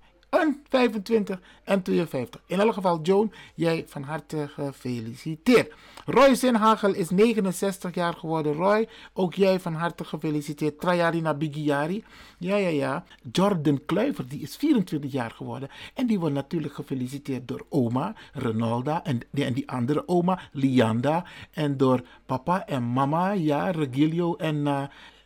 [0.40, 2.40] een 25 en 52.
[2.46, 5.72] In elk geval, Joan, jij van harte gefeliciteerd.
[6.06, 8.52] Roy Zinhagel is 69 jaar geworden.
[8.52, 10.80] Roy, ook jij van harte gefeliciteerd.
[10.80, 12.04] Trajarina Bigiari.
[12.38, 13.04] Ja, ja, ja.
[13.32, 15.68] Jordan Kluiver, die is 24 jaar geworden.
[15.94, 19.04] En die wordt natuurlijk gefeliciteerd door oma, Renalda.
[19.04, 21.24] En, en die andere oma, Lianda.
[21.52, 24.56] En door papa en mama, ja, Regilio en...
[24.56, 24.82] Uh,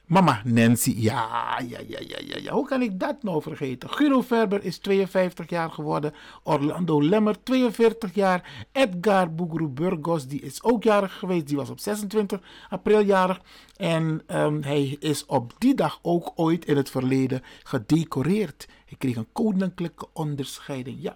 [0.08, 2.52] Mama Nancy, ja, ja, ja, ja, ja.
[2.52, 3.90] Hoe kan ik dat nou vergeten?
[3.90, 6.14] Guido Verber is 52 jaar geworden.
[6.42, 8.66] Orlando Lemmer, 42 jaar.
[8.72, 11.46] Edgar Bugru Burgos, die is ook jarig geweest.
[11.46, 13.40] Die was op 26 april jarig.
[13.76, 18.68] En um, hij is op die dag ook ooit in het verleden gedecoreerd.
[18.86, 20.96] Hij kreeg een koninklijke onderscheiding.
[21.00, 21.14] Ja.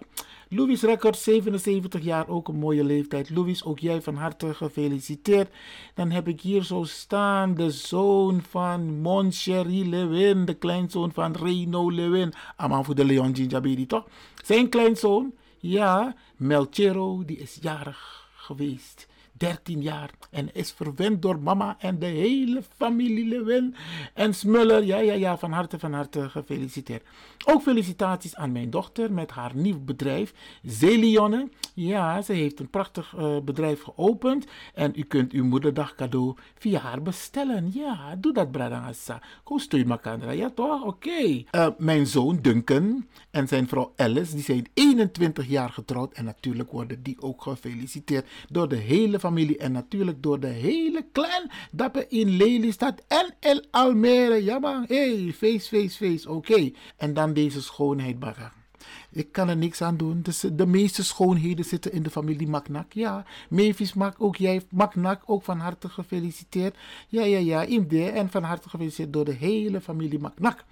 [0.55, 3.29] Louis Record, 77 jaar, ook een mooie leeftijd.
[3.29, 5.49] Louis, ook jij van harte gefeliciteerd.
[5.93, 11.91] Dan heb ik hier zo staan de zoon van Moncherie Lewin, de kleinzoon van Reno
[11.91, 12.33] Lewin.
[12.55, 14.07] Aman voor de Leon Ginjabedi, toch?
[14.43, 19.07] Zijn kleinzoon, ja, Melchero, die is jarig geweest.
[19.43, 20.09] 13 jaar.
[20.31, 23.75] En is verwend door mama en de hele familie Lewin
[24.13, 24.83] en Smuller.
[24.83, 27.03] Ja, ja, ja, van harte, van harte gefeliciteerd.
[27.45, 31.49] Ook felicitaties aan mijn dochter met haar nieuw bedrijf, Zelionne.
[31.73, 34.45] Ja, ze heeft een prachtig uh, bedrijf geopend.
[34.73, 37.71] En u kunt uw moederdag cadeau via haar bestellen.
[37.73, 39.21] Ja, doe dat, Bradangasa.
[39.55, 40.35] Steun elkaar.
[40.35, 40.83] Ja, toch?
[40.83, 41.43] Oké.
[41.51, 46.13] Uh, mijn zoon Duncan en zijn vrouw Alice, die zijn 21 jaar getrouwd.
[46.13, 49.32] En natuurlijk worden die ook gefeliciteerd door de hele familie.
[49.37, 51.51] En natuurlijk door de hele clan.
[51.71, 54.43] Dat in Lelystad en El Almere.
[54.43, 54.85] Ja, man.
[54.87, 56.25] Hey, feest, feest, feest.
[56.27, 56.51] Oké.
[56.51, 56.73] Okay.
[56.97, 58.17] En dan deze schoonheid.
[59.11, 60.21] Ik kan er niks aan doen.
[60.21, 62.93] Dus de meeste schoonheden zitten in de familie Maknak.
[62.93, 66.75] Ja, Mavis Mak, ook jij, Maknak, ook van harte gefeliciteerd.
[67.07, 68.09] Ja, ja, ja, Imde.
[68.09, 70.63] En van harte gefeliciteerd door de hele familie Maknak.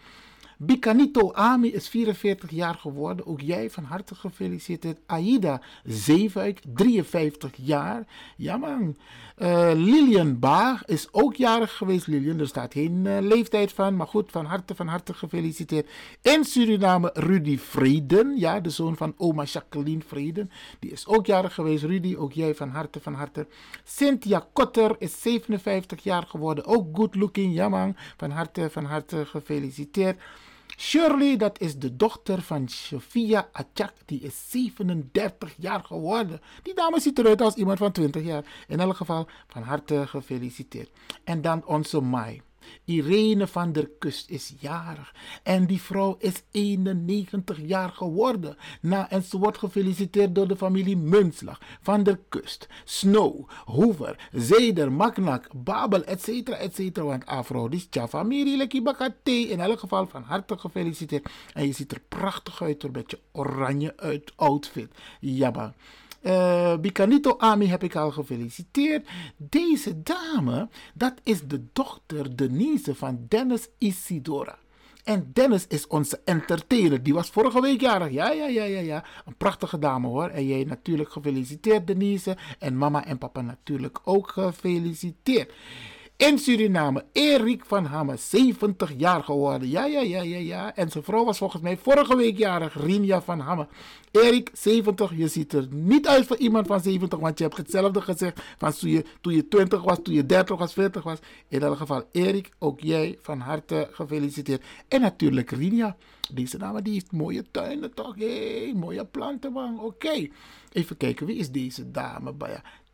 [0.63, 3.25] Bikanito Ami is 44 jaar geworden.
[3.25, 4.99] Ook jij van harte gefeliciteerd.
[5.05, 8.07] Aida Zeefuik, 53 jaar.
[8.37, 8.95] Ja man.
[9.37, 12.07] Uh, Lilian Baag is ook jarig geweest.
[12.07, 13.95] Lilian, er staat geen uh, leeftijd van.
[13.95, 15.89] Maar goed, van harte, van harte gefeliciteerd.
[16.21, 18.37] In Suriname Rudy Vreden.
[18.37, 20.51] Ja, de zoon van oma Jacqueline Vreden.
[20.79, 21.83] Die is ook jarig geweest.
[21.83, 23.47] Rudy, ook jij van harte, van harte.
[23.83, 26.65] Cynthia Kotter is 57 jaar geworden.
[26.65, 27.53] Ook good looking.
[27.53, 27.95] Ja man.
[28.17, 30.21] Van harte, van harte gefeliciteerd.
[30.77, 36.41] Shirley, dat is de dochter van Sophia Achak, die is 37 jaar geworden.
[36.63, 38.43] Die dame ziet eruit als iemand van 20 jaar.
[38.67, 40.89] In elk geval, van harte gefeliciteerd.
[41.23, 42.41] En dan onze Mai.
[42.85, 48.57] Irene van der Kust is jarig en die vrouw is 91 jaar geworden.
[48.81, 54.91] Na, en ze wordt gefeliciteerd door de familie Munslag, van der Kust, Snow, Hoover, Zeder,
[54.91, 56.27] Maknak, Babel, etc.
[56.49, 56.97] etc.
[56.97, 59.31] Want afro, die is tja familie, lekkie bakate.
[59.31, 61.29] In elk geval van harte gefeliciteerd.
[61.53, 64.89] En je ziet er prachtig uit door met je oranje uit outfit.
[65.19, 65.73] Jabba.
[66.21, 69.07] Uh, Bicanito Ami heb ik al gefeliciteerd.
[69.37, 74.57] Deze dame, dat is de dochter Denise van Dennis Isidora.
[75.03, 77.03] En Dennis is onze entertainer.
[77.03, 78.11] Die was vorige week jarig.
[78.11, 79.05] Ja, ja, ja, ja, ja.
[79.25, 80.27] Een prachtige dame hoor.
[80.27, 82.37] En jij natuurlijk gefeliciteerd, Denise.
[82.59, 85.53] En mama en papa natuurlijk ook gefeliciteerd
[86.21, 87.05] in Suriname.
[87.11, 89.69] Erik van Hamme, 70 jaar geworden.
[89.69, 90.75] Ja, ja, ja, ja, ja.
[90.75, 93.67] En zijn vrouw was volgens mij vorige week jarig, Rinja van Hamme.
[94.11, 98.01] Erik, 70, je ziet er niet uit voor iemand van 70, want je hebt hetzelfde
[98.01, 101.19] gezegd van toen je, toen je 20 was, toen je 30 was, 40 was.
[101.47, 104.63] In elk geval, Erik, ook jij van harte gefeliciteerd.
[104.87, 105.97] En natuurlijk Rinja.
[106.33, 108.15] Deze dame die heeft mooie tuinen toch?
[108.15, 109.79] Hey, mooie planten, man.
[109.79, 110.27] Oké.
[110.71, 112.33] Even kijken, wie is deze dame?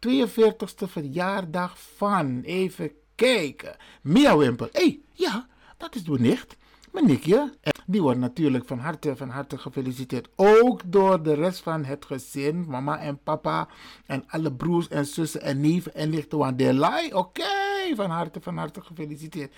[0.07, 2.41] 42e verjaardag van.
[2.41, 3.75] Even kijken.
[4.01, 4.69] Mia Wimpel.
[4.71, 5.47] Hé, hey, ja,
[5.77, 6.57] dat is mijn nicht.
[6.91, 7.53] Mijn nichtje.
[7.85, 10.29] Die wordt natuurlijk van harte, van harte gefeliciteerd.
[10.35, 12.65] Ook door de rest van het gezin.
[12.67, 13.67] Mama en papa.
[14.05, 16.37] En alle broers en zussen en neven en nichten.
[16.37, 19.53] Want de Oké, van harte, van harte gefeliciteerd.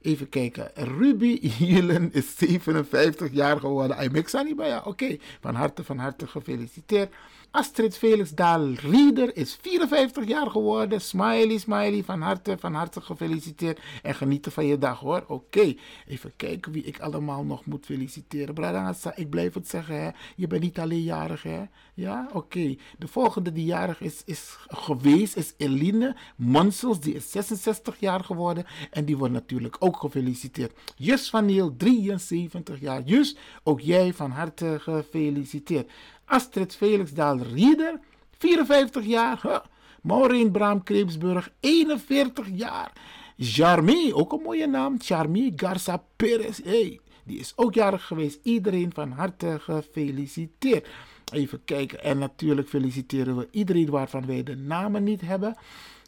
[0.00, 0.70] Even kijken.
[0.74, 4.00] Ruby Hielen is 57 jaar geworden.
[4.00, 4.82] Ik mix niet bij ja.
[4.84, 7.14] Oké, van harte, van harte gefeliciteerd.
[7.52, 11.00] Astrid Felix Daal Rieder is 54 jaar geworden.
[11.00, 13.80] Smiley, smiley, van harte, van harte gefeliciteerd.
[14.02, 15.24] En genieten van je dag hoor.
[15.26, 15.74] Oké,
[16.06, 18.54] even kijken wie ik allemaal nog moet feliciteren.
[18.54, 20.10] Bradangasa, ik blijf het zeggen hè.
[20.36, 21.62] Je bent niet alleen jarig hè.
[21.94, 22.76] Ja, oké.
[22.98, 27.00] De volgende die jarig is, is geweest is Eline Monsels.
[27.00, 28.64] Die is 66 jaar geworden.
[28.90, 30.72] En die wordt natuurlijk ook gefeliciteerd.
[30.96, 33.02] Jus van Niel, 73 jaar.
[33.02, 35.90] Jus, ook jij van harte gefeliciteerd.
[36.30, 37.98] Astrid Felixdaal Rieder,
[38.38, 39.62] 54 jaar.
[40.02, 42.92] Maureen Braam Kreepsburg, 41 jaar.
[43.36, 44.96] Jarmy, ook een mooie naam.
[44.98, 46.60] Jarmy Garza Perez.
[46.64, 48.38] Hey, die is ook jarig geweest.
[48.42, 50.88] Iedereen van harte gefeliciteerd.
[51.32, 52.02] Even kijken.
[52.02, 55.56] En natuurlijk feliciteren we iedereen waarvan wij de namen niet hebben.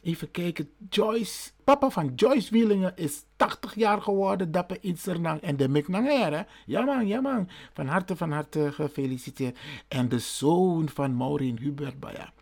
[0.02, 0.70] Even kijken.
[0.88, 4.52] Joyce, papa van Joyce Wielingen is 80 jaar geworden.
[4.52, 6.46] Dapper in Sernang en de Miknanger.
[6.66, 7.48] Ja man, ja man.
[7.72, 9.58] Van harte, van harte gefeliciteerd.
[9.88, 12.32] En de zoon van Maureen Hubert Baya.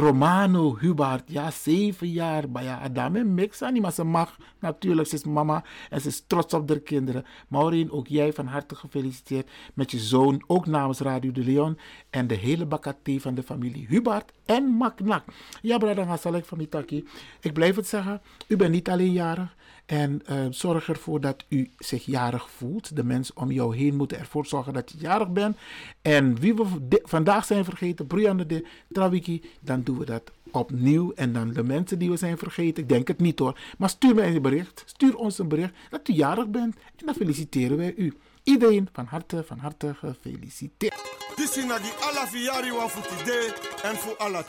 [0.00, 2.50] Romano Hubert, ja, zeven jaar.
[2.50, 5.08] Maar ja, Adame mix aan maar ze mag natuurlijk.
[5.08, 7.24] Ze is mama en ze is trots op haar kinderen.
[7.48, 11.78] Maureen, ook jij van harte gefeliciteerd met je zoon, ook namens Radio de Leon
[12.10, 15.24] en de hele bakate van de familie Hubert en Maknak.
[15.62, 17.08] Ja, brada Hasalek van Mitaki.
[17.40, 19.56] Ik blijf het zeggen, u bent niet alleen jarig.
[19.86, 22.96] En uh, zorg ervoor dat u zich jarig voelt.
[22.96, 25.56] De mensen om jou heen moeten ervoor zorgen dat je jarig bent.
[26.02, 26.64] En wie we
[27.02, 31.12] vandaag zijn vergeten, Brianne de Trawiki, dan doen we dat opnieuw.
[31.12, 33.58] En dan de mensen die we zijn vergeten, ik denk het niet hoor.
[33.78, 36.76] Maar stuur mij een bericht, stuur ons een bericht dat u jarig bent.
[36.96, 38.14] En dan feliciteren wij u.
[38.42, 41.02] Iedereen van harte, van harte gefeliciteerd.
[41.36, 44.44] Dit is die Alafiari voor today en voor alle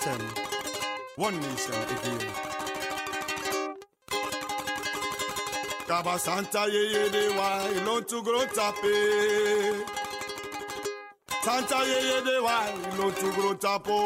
[1.18, 2.55] One nation,
[5.88, 8.96] Kaba Santa ye de wa ilon tu gro tape.
[11.44, 12.58] Santa yeye de wa
[12.92, 13.98] ilon tu gro tapo.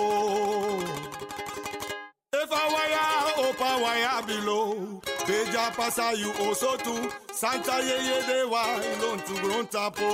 [2.33, 5.01] If I wire up wire below.
[5.25, 7.09] Beja pasa you oh, also too.
[7.31, 10.09] Santa yeye de wa ilon tu gro tapo.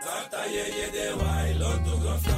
[0.00, 2.37] Santa yeye de wa ilon tu gro tapo.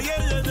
[0.00, 0.47] 野人。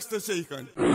[0.00, 0.89] Alex Teixeira.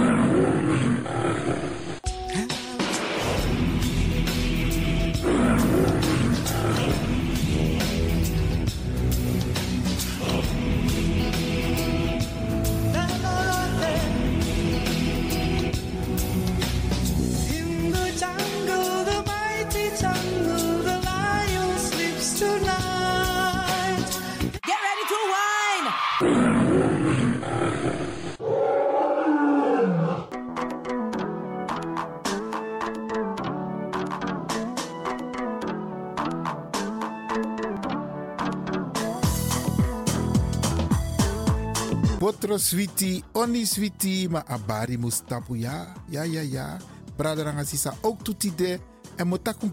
[42.58, 46.78] Sweetie, oni sweetie, maar abari mustapu ja, ja, ja, ja.
[47.16, 48.80] Braderanga sisa ook toetide.
[49.16, 49.72] En motaku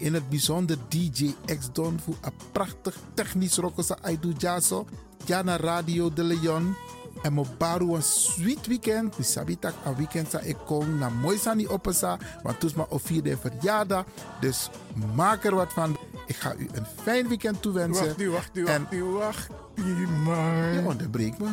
[0.00, 4.86] in het bijzonder DJ X Don voor een prachtig technisch rokosa aidu jaso.
[5.24, 6.74] Jana Radio de Leon.
[7.22, 9.18] En mo baru een sweet weekend.
[9.18, 12.18] Mi sabitak een weekend sa ik kom na mooi sani opesa.
[12.42, 14.04] Want toes ma of vierde verjaardag.
[14.40, 14.70] Dus
[15.14, 15.96] maak er wat van.
[16.26, 18.04] Ik ga u een fijn weekend toewensen.
[18.06, 19.46] Wacht nu, wacht nu, En- wacht nu, wacht.
[19.74, 21.48] Je onderbreekt me.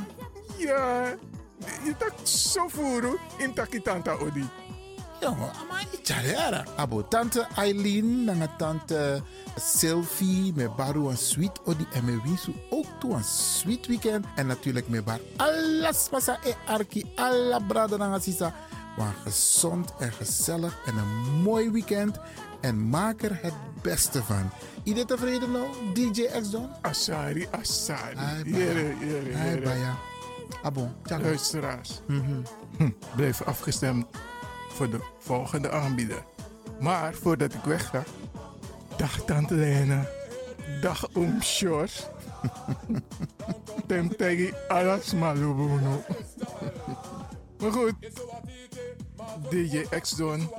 [0.58, 1.14] Ja,
[1.84, 4.46] je tak zo voeren in takitanta odi.
[5.20, 6.64] Jongen, ama icharera.
[6.76, 9.22] Abo tante Eileen, nanga tante
[9.56, 14.26] Sylvie, me baru een sweet odi en me wisu ook toe een sweet weekend.
[14.36, 18.54] En natuurlijk me bar alles pasa e arki, alla brada nanga sisa.
[18.98, 22.18] Maar gezond en gezellig en een mooi weekend.
[22.62, 24.50] En maak er het beste van.
[24.84, 26.70] Iedereen tevreden nou, DJ X Don?
[26.82, 28.16] Asari, Asari.
[28.18, 29.06] Ai, Jere, baya.
[29.08, 29.62] jere, Ai, jere.
[29.62, 29.94] baya.
[30.64, 31.24] Abo, tjalo.
[31.24, 32.42] Luisteraars, Mhm.
[32.78, 34.06] hm, blijf afgestemd
[34.70, 36.24] voor de volgende aanbieder.
[36.80, 38.04] Maar voordat ik wegga,
[38.98, 40.06] dag Tante Lena,
[40.82, 42.06] dag Oom Sjors.
[43.88, 46.04] Tem tegi alas malubuno.
[47.60, 47.94] Maar goed,
[49.50, 50.50] DJ X-Don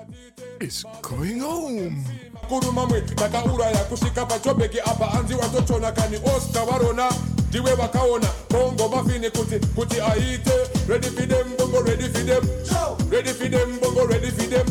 [0.58, 2.02] is going home.
[2.48, 7.08] kurumamwe takauraya kusvika pachobheki apa anzi watochona kani osta varona
[7.56, 10.88] ndiwe vakaona bongo mafini kuti kuti aite eh.
[10.88, 12.44] ready for them bongo ready for them.
[13.10, 14.66] Ready for them bongo ready for them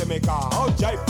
[0.00, 0.30] Jamaica.
[0.30, 1.09] Out jive.